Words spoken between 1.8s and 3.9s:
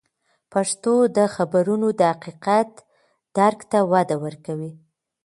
د حقیقت درک ته